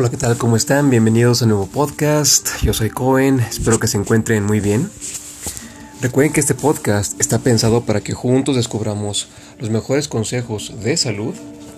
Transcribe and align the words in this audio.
Hola, 0.00 0.08
¿qué 0.08 0.16
tal? 0.16 0.38
¿Cómo 0.38 0.56
están? 0.56 0.88
Bienvenidos 0.88 1.42
a 1.42 1.44
un 1.44 1.50
nuevo 1.50 1.66
podcast. 1.66 2.48
Yo 2.62 2.72
soy 2.72 2.88
Cohen, 2.88 3.38
espero 3.38 3.78
que 3.78 3.86
se 3.86 3.98
encuentren 3.98 4.46
muy 4.46 4.58
bien. 4.58 4.90
Recuerden 6.00 6.32
que 6.32 6.40
este 6.40 6.54
podcast 6.54 7.20
está 7.20 7.40
pensado 7.40 7.82
para 7.82 8.00
que 8.00 8.14
juntos 8.14 8.56
descubramos 8.56 9.28
los 9.58 9.68
mejores 9.68 10.08
consejos 10.08 10.72
de 10.82 10.96
salud, 10.96 11.34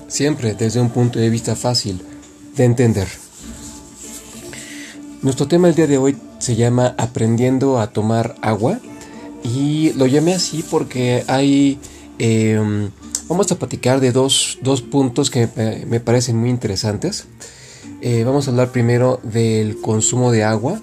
siempre 0.06 0.54
desde 0.54 0.80
un 0.80 0.90
punto 0.90 1.18
de 1.18 1.30
vista 1.30 1.56
fácil 1.56 2.00
de 2.54 2.62
entender. 2.62 3.08
Nuestro 5.22 5.48
tema 5.48 5.66
el 5.66 5.74
día 5.74 5.88
de 5.88 5.98
hoy 5.98 6.16
se 6.38 6.54
llama 6.54 6.94
Aprendiendo 6.98 7.80
a 7.80 7.88
tomar 7.88 8.36
agua 8.40 8.78
y 9.42 9.94
lo 9.94 10.06
llamé 10.06 10.34
así 10.34 10.62
porque 10.70 11.24
hay... 11.26 11.80
Em, 12.20 12.88
vamos 13.26 13.50
a 13.50 13.58
platicar 13.58 13.98
de 13.98 14.12
dos, 14.12 14.60
puntos 14.92 15.28
que 15.28 15.48
me 15.88 15.98
parecen 15.98 16.36
muy 16.36 16.50
interesantes. 16.50 17.26
Eh, 18.04 18.24
vamos 18.24 18.48
a 18.48 18.50
hablar 18.50 18.72
primero 18.72 19.20
del 19.22 19.80
consumo 19.80 20.32
de 20.32 20.42
agua 20.42 20.80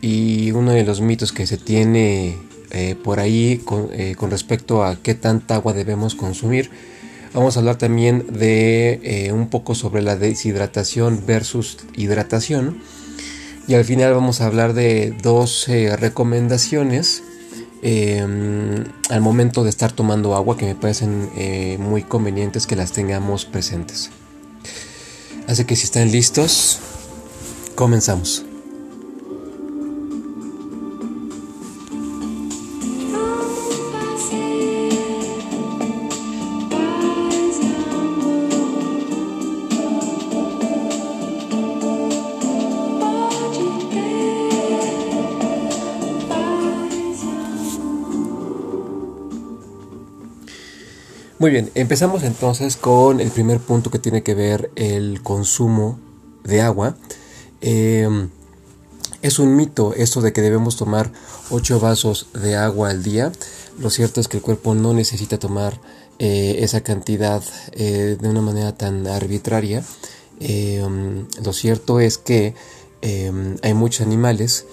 y 0.00 0.52
uno 0.52 0.70
de 0.70 0.84
los 0.84 1.00
mitos 1.00 1.32
que 1.32 1.44
se 1.44 1.56
tiene 1.56 2.38
eh, 2.70 2.94
por 3.02 3.18
ahí 3.18 3.60
eh, 3.90 4.14
con, 4.16 4.30
respecto 4.30 4.84
a 4.84 4.94
qué 4.94 5.16
tanta 5.16 5.56
agua 5.56 5.72
debemos 5.72 6.14
consumir. 6.14 6.70
Vamos 7.34 7.56
a 7.56 7.60
hablar 7.60 7.76
también 7.76 8.24
de 8.30 9.32
un 9.34 9.48
poco 9.48 9.74
sobre 9.74 10.00
la 10.00 10.14
deshidratación 10.14 11.24
versus 11.26 11.78
hidratación. 11.96 12.78
Y 13.66 13.74
al 13.74 13.84
final 13.84 14.14
vamos 14.14 14.40
a 14.40 14.46
hablar 14.46 14.72
de 14.72 15.12
dos 15.22 15.66
recomendaciones 15.66 17.24
em, 17.82 18.84
al 19.08 19.20
momento 19.20 19.64
de 19.64 19.70
estar 19.70 19.90
tomando 19.90 20.36
agua 20.36 20.56
que 20.56 20.66
me 20.66 20.76
parecen 20.76 21.30
muy 21.80 22.04
convenientes 22.04 22.68
que 22.68 22.76
las 22.76 22.92
tengamos 22.92 23.44
presentes. 23.44 24.10
Así 25.50 25.64
que 25.64 25.74
si 25.74 25.82
están 25.84 26.12
listos, 26.12 26.78
comenzamos. 27.74 28.44
Muy 51.40 51.50
bien, 51.50 51.70
empezamos 51.74 52.22
entonces 52.22 52.76
con 52.76 53.18
el 53.18 53.30
primer 53.30 53.60
punto 53.60 53.90
que 53.90 53.98
tiene 53.98 54.22
que 54.22 54.34
ver 54.34 54.70
el 54.76 55.22
consumo 55.22 55.98
de 56.44 56.60
agua. 56.60 56.98
Em, 57.62 58.28
es 59.22 59.38
un 59.38 59.56
mito 59.56 59.94
esto 59.94 60.20
de 60.20 60.34
que 60.34 60.42
debemos 60.42 60.76
tomar 60.76 61.10
8 61.48 61.80
vasos 61.80 62.26
de 62.34 62.56
agua 62.56 62.90
al 62.90 63.02
día. 63.02 63.32
Lo 63.78 63.88
cierto 63.88 64.20
es 64.20 64.28
que 64.28 64.36
el 64.36 64.42
cuerpo 64.42 64.74
no 64.74 64.92
necesita 64.92 65.38
tomar 65.38 65.80
eh, 66.18 66.56
esa 66.58 66.82
cantidad 66.82 67.42
eh, 67.72 68.18
de 68.20 68.28
una 68.28 68.42
manera 68.42 68.74
tan 68.74 69.06
arbitraria. 69.06 69.82
Em, 70.40 71.26
lo 71.42 71.54
cierto 71.54 72.00
es 72.00 72.18
que 72.18 72.54
em, 73.00 73.56
hay 73.62 73.72
muchos 73.72 74.06
animales 74.06 74.66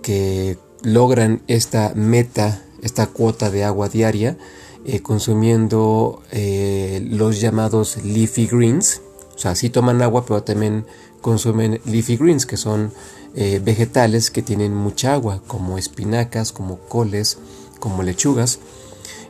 que 0.00 0.56
logran 0.80 1.42
esta 1.48 1.92
meta, 1.94 2.62
esta 2.80 3.08
cuota 3.08 3.50
de 3.50 3.64
agua 3.64 3.90
diaria 3.90 4.38
eh, 4.86 5.00
consumiendo 5.00 6.22
eh, 6.30 7.02
los 7.10 7.40
llamados 7.40 7.96
leafy 8.04 8.46
greens. 8.46 9.00
O 9.34 9.38
sea, 9.38 9.54
sí 9.54 9.70
toman 9.70 10.02
agua, 10.02 10.26
pero 10.26 10.42
también 10.42 10.84
consumen 11.22 11.80
leafy 11.86 12.18
greens, 12.18 12.44
que 12.44 12.58
son 12.58 12.92
eh, 13.34 13.62
vegetales 13.64 14.30
que 14.30 14.42
tienen 14.42 14.74
mucha 14.74 15.14
agua, 15.14 15.40
como 15.46 15.78
espinacas, 15.78 16.52
como 16.52 16.78
coles, 16.80 17.38
como 17.78 18.02
lechugas. 18.02 18.58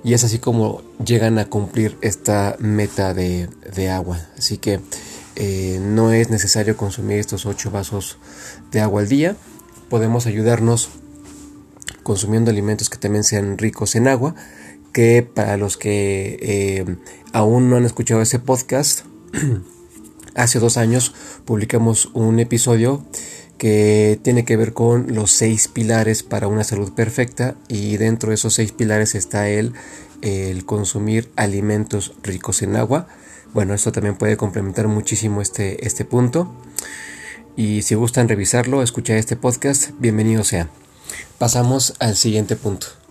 Y 0.02 0.14
es 0.14 0.24
así 0.24 0.40
como 0.40 0.82
llegan 1.04 1.38
a 1.38 1.48
cumplir 1.48 1.98
esta 2.00 2.56
meta 2.58 3.14
de, 3.14 3.48
de 3.76 3.90
agua. 3.90 4.26
Así 4.36 4.58
que 4.58 4.80
no 5.80 6.12
es 6.12 6.30
necesario 6.30 6.76
consumir 6.76 7.18
estos 7.18 7.46
8 7.46 7.70
vasos 7.70 8.18
de 8.72 8.80
agua 8.80 9.02
al 9.02 9.08
día. 9.08 9.36
Podemos 9.88 10.26
ayudarnos 10.26 10.90
consumiendo 12.02 12.50
alimentos 12.50 12.90
que 12.90 12.98
también 12.98 13.24
sean 13.24 13.56
ricos 13.56 13.94
en 13.94 14.08
agua 14.08 14.34
que 14.94 15.28
para 15.28 15.58
los 15.58 15.76
que 15.76 16.38
eh, 16.40 16.96
aún 17.32 17.68
no 17.68 17.76
han 17.76 17.84
escuchado 17.84 18.22
ese 18.22 18.38
podcast, 18.38 19.00
hace 20.34 20.60
dos 20.60 20.78
años 20.78 21.12
publicamos 21.44 22.10
un 22.14 22.38
episodio 22.38 23.04
que 23.58 24.20
tiene 24.22 24.44
que 24.44 24.56
ver 24.56 24.72
con 24.72 25.14
los 25.14 25.32
seis 25.32 25.68
pilares 25.68 26.22
para 26.22 26.46
una 26.46 26.64
salud 26.64 26.92
perfecta 26.92 27.56
y 27.68 27.96
dentro 27.96 28.30
de 28.30 28.36
esos 28.36 28.54
seis 28.54 28.70
pilares 28.70 29.16
está 29.16 29.48
el, 29.48 29.72
el 30.22 30.64
consumir 30.64 31.28
alimentos 31.34 32.14
ricos 32.22 32.62
en 32.62 32.76
agua. 32.76 33.08
Bueno, 33.52 33.74
esto 33.74 33.90
también 33.90 34.16
puede 34.16 34.36
complementar 34.36 34.86
muchísimo 34.86 35.42
este, 35.42 35.84
este 35.86 36.04
punto. 36.04 36.54
Y 37.56 37.82
si 37.82 37.96
gustan 37.96 38.28
revisarlo, 38.28 38.82
escuchar 38.82 39.16
este 39.16 39.36
podcast, 39.36 39.90
bienvenido 39.98 40.44
sea. 40.44 40.68
Pasamos 41.38 41.94
al 41.98 42.16
siguiente 42.16 42.54
punto. 42.54 43.03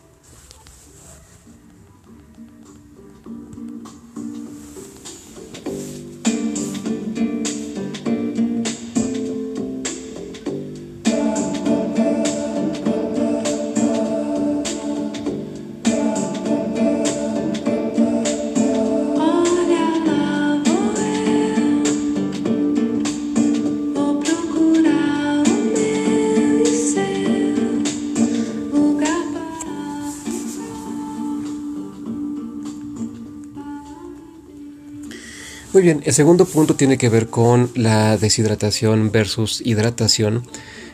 Muy 35.73 35.81
bien, 35.81 36.03
el 36.05 36.13
segundo 36.13 36.45
punto 36.45 36.75
tiene 36.75 36.99
que 36.99 37.09
ver 37.09 37.29
con 37.29 37.71
la 37.73 38.15
deshidratación 38.17 39.11
versus 39.11 39.59
hidratación. 39.65 40.43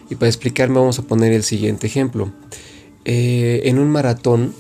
Y 0.10 0.16
para 0.16 0.30
explicarme 0.30 0.80
vamos 0.80 0.98
a 1.00 1.02
poner 1.02 1.34
el 1.34 1.44
siguiente 1.44 1.88
ejemplo. 1.88 2.32
Eh, 3.04 3.64
en 3.66 3.78
un 3.78 3.90
maratón, 3.90 4.54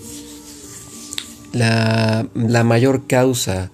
la, 1.53 2.27
mayor 2.33 3.07
causa 3.07 3.71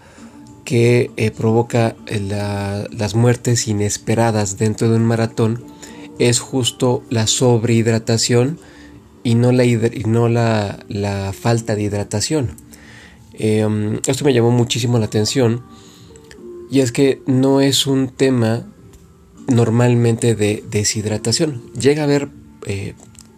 que 0.65 1.09
eh, 1.17 1.31
provoca 1.31 1.95
las 2.05 3.15
muertes 3.15 3.67
inesperadas 3.67 4.59
dentro 4.59 4.91
de 4.91 4.97
un 4.97 5.05
maratón 5.05 5.65
es 6.19 6.39
justo 6.39 7.01
la 7.09 7.25
sobrehidratación 7.25 8.59
y 9.23 9.33
no 9.33 9.51
la, 9.51 9.63
no 10.05 10.29
la, 10.29 11.33
falta 11.33 11.75
de 11.75 11.81
hidratación. 11.81 12.55
Eh, 13.33 13.99
esto 14.05 14.23
me 14.25 14.33
llamó 14.33 14.51
muchísimo 14.51 14.99
la 14.99 15.05
atención 15.05 15.63
y 16.69 16.79
es 16.79 16.91
que 16.91 17.21
no 17.25 17.61
es 17.61 17.87
un 17.87 18.09
tema 18.09 18.65
normalmente 19.47 20.35
de 20.35 20.63
deshidratación. 20.69 21.61
Llega 21.73 22.01
a 22.01 22.05
haber 22.05 22.29
eh, 22.65 22.93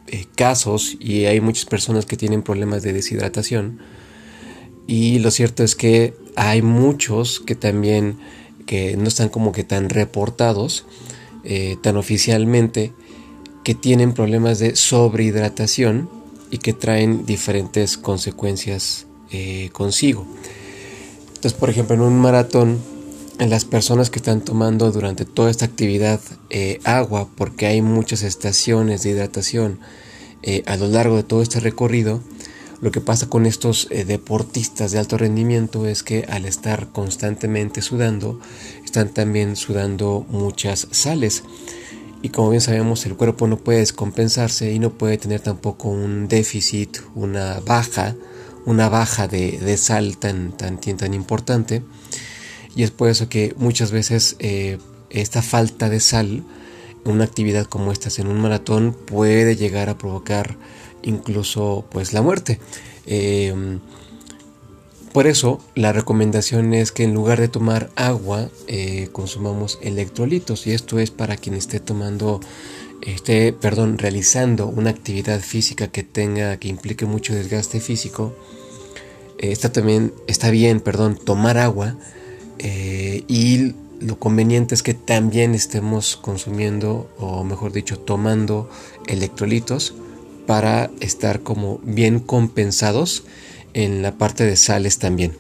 eh, 0.07 0.25
casos 0.35 0.97
y 0.99 1.25
hay 1.25 1.41
muchas 1.41 1.65
personas 1.65 2.05
que 2.05 2.17
tienen 2.17 2.43
problemas 2.43 2.83
de 2.83 2.93
deshidratación. 2.93 3.79
Y 4.87 5.19
lo 5.19 5.31
cierto 5.31 5.63
es 5.63 5.75
que 5.75 6.13
hay 6.35 6.61
muchos 6.61 7.41
que 7.41 7.55
también 7.55 8.17
que 8.65 8.95
no 8.97 9.07
están 9.07 9.29
como 9.29 9.51
que 9.51 9.63
tan 9.63 9.89
reportados, 9.89 10.85
eh, 11.43 11.77
tan 11.81 11.97
oficialmente, 11.97 12.93
que 13.63 13.75
tienen 13.75 14.13
problemas 14.13 14.59
de 14.59 14.75
sobrehidratación 14.75 16.09
y 16.51 16.59
que 16.59 16.71
traen 16.73 17.25
diferentes 17.25 17.97
consecuencias 17.97 19.07
consigo. 19.73 20.25
Entonces, 21.27 21.53
por 21.53 21.69
ejemplo, 21.69 21.95
en 21.95 22.01
un 22.01 22.17
maratón 22.17 22.79
las 23.45 23.65
personas 23.65 24.09
que 24.09 24.19
están 24.19 24.41
tomando 24.41 24.91
durante 24.91 25.25
toda 25.25 25.51
esta 25.51 25.65
actividad 25.65 26.19
eh, 26.49 26.79
agua, 26.83 27.29
porque 27.35 27.67
hay 27.67 27.81
muchas 27.81 28.23
estaciones 28.23 29.03
de 29.03 29.11
hidratación 29.11 29.79
eh, 30.43 30.63
a 30.65 30.75
lo 30.75 30.87
largo 30.87 31.15
de 31.15 31.23
todo 31.23 31.41
este 31.41 31.59
recorrido, 31.59 32.21
lo 32.81 32.91
que 32.91 33.01
pasa 33.01 33.27
con 33.27 33.45
estos 33.45 33.87
eh, 33.89 34.05
deportistas 34.05 34.91
de 34.91 34.99
alto 34.99 35.17
rendimiento 35.17 35.87
es 35.87 36.03
que 36.03 36.25
al 36.29 36.45
estar 36.45 36.89
constantemente 36.91 37.81
sudando, 37.81 38.39
están 38.85 39.09
también 39.09 39.55
sudando 39.55 40.25
muchas 40.29 40.87
sales. 40.91 41.43
Y 42.21 42.29
como 42.29 42.49
bien 42.51 42.61
sabemos, 42.61 43.05
el 43.05 43.15
cuerpo 43.15 43.47
no 43.47 43.57
puede 43.57 43.79
descompensarse 43.79 44.71
y 44.71 44.79
no 44.79 44.91
puede 44.91 45.17
tener 45.17 45.39
tampoco 45.39 45.89
un 45.89 46.27
déficit, 46.27 46.97
una 47.15 47.59
baja, 47.61 48.15
una 48.65 48.89
baja 48.89 49.27
de, 49.27 49.57
de 49.59 49.77
sal 49.77 50.17
tan, 50.17 50.51
tan, 50.55 50.79
tan 50.79 51.13
importante 51.13 51.83
y 52.77 52.83
es 52.83 52.91
por 52.91 53.09
eso 53.09 53.27
que 53.27 53.55
muchas 53.57 53.89
veces 53.89 54.35
eh, 54.37 54.77
esta 55.09 55.41
falta 55.41 55.89
de 55.89 55.99
sal, 55.99 56.43
una 57.05 57.23
actividad 57.23 57.65
como 57.65 57.91
esta 57.91 58.09
en 58.21 58.27
un 58.27 58.39
maratón 58.39 58.93
puede 58.93 59.55
llegar 59.55 59.89
a 59.89 59.97
provocar 59.97 60.57
incluso 61.01 61.85
pues 61.89 62.13
la 62.13 62.21
muerte. 62.21 62.59
Em, 63.07 63.79
por 65.11 65.25
eso 65.25 65.59
la 65.73 65.91
recomendación 65.91 66.75
es 66.75 66.91
que 66.91 67.03
en 67.03 67.15
lugar 67.15 67.39
de 67.39 67.47
tomar 67.47 67.89
agua 67.95 68.47
eh, 68.67 69.09
consumamos 69.11 69.79
electrolitos 69.81 70.67
y 70.67 70.73
esto 70.73 70.99
es 70.99 71.09
para 71.09 71.35
quien 71.35 71.55
esté 71.55 71.79
tomando 71.79 72.41
esté, 73.01 73.53
perdón, 73.53 73.97
realizando 73.97 74.67
una 74.67 74.91
actividad 74.91 75.39
física 75.39 75.87
que 75.87 76.03
tenga, 76.03 76.57
que 76.57 76.67
implique 76.67 77.07
mucho 77.07 77.33
desgaste 77.33 77.79
físico, 77.79 78.35
eh, 79.39 79.51
está 79.51 79.71
también, 79.71 80.13
está 80.27 80.51
bien, 80.51 80.79
perdón, 80.79 81.17
tomar 81.17 81.57
agua 81.57 81.97
eh, 82.59 83.23
y 83.27 83.73
lo 83.99 84.19
conveniente 84.19 84.75
es 84.75 84.83
que 84.83 84.93
también 84.93 85.55
estemos 85.55 86.17
consumiendo, 86.17 87.09
o 87.17 87.43
mejor 87.43 87.71
dicho, 87.71 87.99
tomando 87.99 88.69
electrolitos 89.07 89.93
para 90.45 90.91
estar 90.99 91.41
como 91.41 91.79
bien 91.83 92.19
compensados 92.19 93.23
en 93.73 94.01
la 94.01 94.17
parte 94.17 94.43
de 94.45 94.55
sales 94.55 94.99
también. 94.99 95.33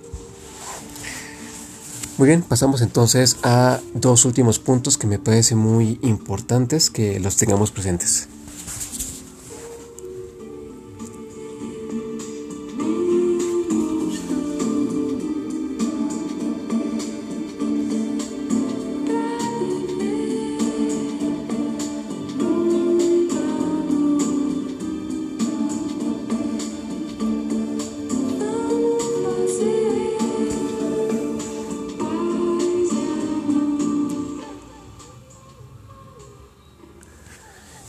Muy 2.17 2.27
bien, 2.27 2.41
pasamos 2.41 2.81
entonces 2.81 3.37
a 3.43 3.79
dos 3.93 4.25
últimos 4.25 4.57
puntos 4.57 4.97
que 4.97 5.05
me 5.05 5.19
parecen 5.19 5.59
muy 5.59 5.99
importantes 6.01 6.89
que 6.89 7.19
los 7.19 7.37
tengamos 7.37 7.71
presentes. 7.71 8.27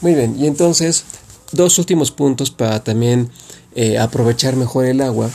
Muy 0.09 0.15
bien, 0.15 0.37
y 0.41 0.47
entonces 0.47 1.05
dos 1.53 1.79
últimos 1.79 2.13
puntos 2.13 2.51
para 2.51 2.83
también 2.83 3.29
eh, 3.75 3.99
aprovechar 3.99 4.57
mejor 4.57 4.87
el 4.87 5.03
agua. 5.03 5.29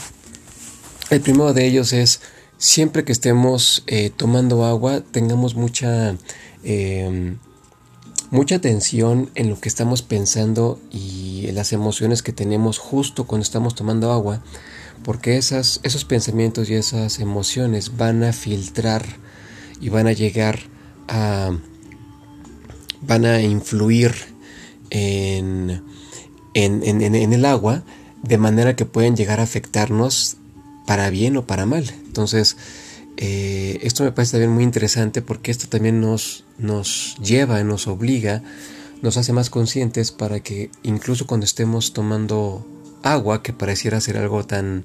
El 1.10 1.20
primero 1.20 1.52
de 1.52 1.64
ellos 1.64 1.92
es 1.92 2.20
siempre 2.58 3.04
que 3.04 3.12
estemos 3.12 3.84
eh, 3.86 4.10
tomando 4.10 4.64
agua 4.64 5.00
tengamos 5.12 5.54
mucha 5.54 6.16
em, 6.64 7.38
mucha 8.32 8.56
atención 8.56 9.30
en 9.36 9.48
lo 9.48 9.60
que 9.60 9.68
estamos 9.68 10.02
pensando 10.02 10.80
y 10.90 11.46
en 11.46 11.54
las 11.54 11.72
emociones 11.72 12.24
que 12.24 12.32
tenemos 12.32 12.78
justo 12.78 13.28
cuando 13.28 13.44
estamos 13.44 13.76
tomando 13.76 14.10
agua 14.10 14.42
porque 15.04 15.36
esas, 15.36 15.78
esos 15.84 16.04
pensamientos 16.04 16.68
y 16.68 16.74
esas 16.74 17.20
emociones 17.20 17.96
van 17.96 18.24
a 18.24 18.32
filtrar 18.32 19.04
y 19.80 19.88
van 19.88 20.08
a 20.08 20.12
llegar 20.12 20.58
a 21.06 21.52
van 23.06 23.26
a 23.26 23.40
influir 23.40 24.33
en, 24.94 25.82
en, 26.54 27.32
el 27.32 27.44
agua 27.44 27.82
de 28.22 28.38
manera 28.38 28.76
que 28.76 28.86
pueden 28.86 29.16
llegar 29.16 29.40
a 29.40 29.42
afectarnos 29.42 30.36
para 30.86 31.10
bien 31.10 31.36
o 31.36 31.46
para 31.46 31.66
mal. 31.66 31.90
Entonces, 32.06 32.56
eh, 33.16 33.80
esto 33.82 34.04
me 34.04 34.12
parece 34.12 34.32
también 34.32 34.52
muy 34.52 34.64
interesante 34.64 35.20
porque 35.20 35.50
esto 35.50 35.68
también 35.68 36.00
nos, 36.00 36.44
nos 36.58 37.16
lleva, 37.22 37.62
nos 37.64 37.86
obliga, 37.88 38.42
nos 39.02 39.16
hace 39.16 39.32
más 39.32 39.50
conscientes 39.50 40.12
para 40.12 40.40
que 40.40 40.70
incluso 40.82 41.26
cuando 41.26 41.44
estemos 41.44 41.92
tomando 41.92 42.64
agua, 43.02 43.42
que 43.42 43.52
pareciera 43.52 44.00
ser 44.00 44.16
algo 44.16 44.46
tan, 44.46 44.84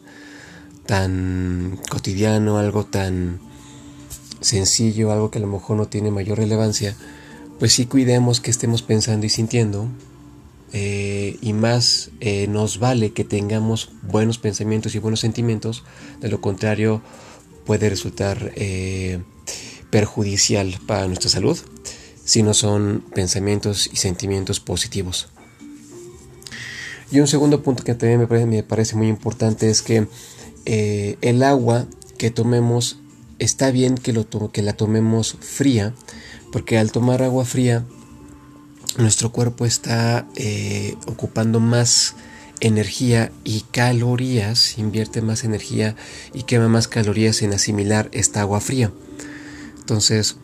tan 0.85 1.79
cotidiano, 1.89 2.57
algo 2.57 2.85
tan 2.85 3.39
sencillo, 4.41 5.11
algo 5.11 5.29
que 5.29 5.37
a 5.37 5.41
lo 5.41 5.47
mejor 5.47 5.77
no 5.77 5.87
tiene 5.87 6.11
mayor 6.11 6.39
relevancia, 6.39 6.95
pues 7.59 7.73
sí 7.73 7.85
cuidemos 7.85 8.39
que 8.39 8.49
estemos 8.49 8.81
pensando 8.81 9.25
y 9.25 9.29
sintiendo 9.29 9.87
eh, 10.71 11.37
y 11.41 11.53
más 11.53 12.11
eh, 12.21 12.47
nos 12.47 12.79
vale 12.79 13.11
que 13.11 13.25
tengamos 13.25 13.91
buenos 14.03 14.37
pensamientos 14.37 14.95
y 14.95 14.99
buenos 14.99 15.19
sentimientos, 15.19 15.83
de 16.21 16.29
lo 16.29 16.41
contrario 16.41 17.01
puede 17.65 17.89
resultar 17.89 18.53
eh, 18.55 19.19
perjudicial 19.89 20.77
para 20.87 21.07
nuestra 21.07 21.29
salud 21.29 21.57
si 22.23 22.43
no 22.43 22.53
son 22.53 23.03
pensamientos 23.13 23.89
y 23.91 23.97
sentimientos 23.97 24.59
positivos. 24.59 25.29
Y 27.11 27.19
un 27.19 27.27
segundo 27.27 27.63
punto 27.63 27.83
que 27.83 27.95
también 27.95 28.19
me 28.19 28.27
parece, 28.27 28.45
me 28.45 28.61
parece 28.61 28.95
muy 28.95 29.07
importante 29.07 29.69
es 29.69 29.81
que 29.81 30.07
el 30.65 31.41
agua 31.41 31.87
que 32.19 32.29
tomemos 32.29 32.99
está 33.39 33.71
bien 33.71 33.95
que, 33.95 34.13
lo 34.13 34.27
que 34.51 34.61
la 34.61 34.73
tomemos 34.73 35.37
fría 35.39 35.93
porque 36.51 36.77
al 36.77 36.91
tomar 36.91 37.23
agua 37.23 37.45
fría 37.45 37.85
nuestro 38.97 39.31
cuerpo 39.31 39.65
está 39.65 40.27
eh, 40.35 40.95
ocupando 41.07 41.59
más 41.59 42.15
energía 42.59 43.31
y 43.43 43.61
calorías, 43.71 44.77
invierte 44.77 45.21
más 45.21 45.43
energía 45.43 45.95
y 46.33 46.43
quema 46.43 46.67
más 46.67 46.87
calorías 46.87 47.41
en 47.41 47.53
asimilar 47.53 48.09
esta 48.11 48.41
agua 48.41 48.59
fría. 48.59 48.91
Entonces, 49.79 50.37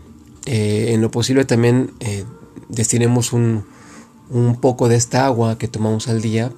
eh, 0.46 0.92
en 0.92 1.02
lo 1.02 1.12
posible 1.12 1.44
también 1.46 1.92
eh, 2.00 2.24
destinemos 2.70 3.34
un, 3.34 3.66
un, 4.30 4.62
poco 4.62 4.88
de 4.88 4.96
esta 4.96 5.26
agua 5.26 5.58
que 5.58 5.68
tomamos 5.68 6.08
al 6.08 6.22
día 6.22 6.52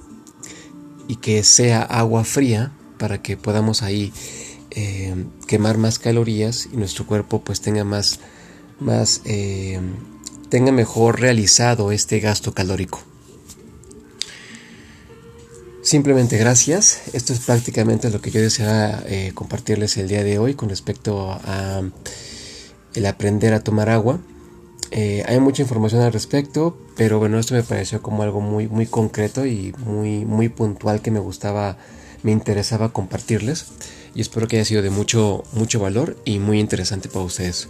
y 1.08 1.16
que 1.16 1.42
sea 1.42 1.82
agua 1.82 2.24
fría 2.24 2.72
para 2.98 3.22
que 3.22 3.36
podamos 3.36 3.82
ahí 3.82 4.12
quemar 5.46 5.78
más 5.78 5.98
calorías 5.98 6.68
y 6.72 6.76
nuestro 6.76 7.06
cuerpo 7.06 7.40
pues 7.40 7.60
tenga 7.60 7.84
más 7.84 8.20
más 8.80 9.22
eh, 9.24 9.80
tenga 10.48 10.72
mejor 10.72 11.20
realizado 11.20 11.92
este 11.92 12.20
gasto 12.20 12.54
calórico. 12.54 13.00
Simplemente 15.82 16.36
gracias. 16.36 17.00
Esto 17.12 17.32
es 17.32 17.40
prácticamente 17.40 18.10
lo 18.10 18.20
que 18.20 18.30
yo 18.30 18.40
deseaba 18.40 19.02
eh, 19.06 19.32
compartirles 19.34 19.96
el 19.96 20.08
día 20.08 20.22
de 20.22 20.38
hoy 20.38 20.54
con 20.54 20.68
respecto 20.68 21.30
a 21.32 21.82
el 22.94 23.06
aprender 23.06 23.54
a 23.54 23.60
tomar 23.60 23.88
agua. 23.88 24.20
Eh, 24.90 25.22
hay 25.26 25.38
mucha 25.40 25.62
información 25.62 26.02
al 26.02 26.12
respecto, 26.12 26.78
pero 26.96 27.18
bueno, 27.18 27.38
esto 27.38 27.54
me 27.54 27.62
pareció 27.62 28.02
como 28.02 28.22
algo 28.22 28.40
muy, 28.40 28.68
muy 28.68 28.86
concreto 28.86 29.46
y 29.46 29.74
muy, 29.84 30.24
muy 30.24 30.48
puntual 30.48 31.02
que 31.02 31.10
me 31.10 31.20
gustaba, 31.20 31.76
me 32.22 32.32
interesaba 32.32 32.92
compartirles. 32.92 33.66
Y 34.14 34.20
espero 34.20 34.48
que 34.48 34.56
haya 34.56 34.64
sido 34.64 34.82
de 34.82 34.90
mucho, 34.90 35.44
mucho 35.52 35.78
valor 35.80 36.16
y 36.24 36.38
muy 36.38 36.58
interesante 36.60 37.08
para 37.08 37.24
ustedes. 37.24 37.68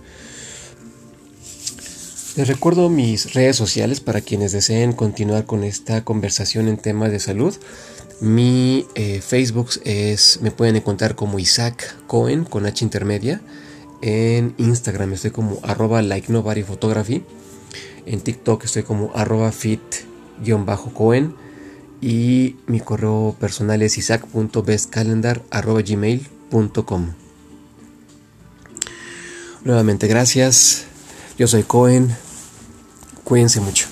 Les 2.36 2.46
recuerdo 2.46 2.88
mis 2.88 3.34
redes 3.34 3.56
sociales 3.56 3.98
para 4.00 4.20
quienes 4.20 4.52
deseen 4.52 4.92
continuar 4.92 5.44
con 5.44 5.64
esta 5.64 6.04
conversación 6.04 6.68
en 6.68 6.76
temas 6.76 7.10
de 7.10 7.18
salud. 7.18 7.56
Mi 8.20 8.86
eh, 8.94 9.20
Facebook 9.20 9.70
es, 9.84 10.40
me 10.40 10.52
pueden 10.52 10.76
encontrar 10.76 11.16
como 11.16 11.38
Isaac 11.40 11.96
Cohen 12.06 12.44
con 12.44 12.64
H 12.64 12.84
intermedia. 12.84 13.40
En 14.02 14.54
Instagram 14.58 15.14
estoy 15.14 15.32
como 15.32 15.58
arroba 15.64 16.00
like 16.00 16.32
nobody 16.32 16.62
photography. 16.62 17.24
En 18.06 18.20
TikTok 18.20 18.64
estoy 18.64 18.84
como 18.84 19.10
arroba 19.14 19.50
fit-cohen. 19.50 21.34
Y 22.00 22.56
mi 22.66 22.80
correo 22.80 23.36
personal 23.40 23.82
es 23.82 23.98
isaac.bestcalendar 23.98 25.42
arroba 25.50 25.82
gmail.com. 25.82 27.12
Nuevamente 29.64 30.06
gracias. 30.06 30.84
Yo 31.36 31.48
soy 31.48 31.64
Cohen. 31.64 32.16
Cuídense 33.24 33.60
mucho. 33.60 33.87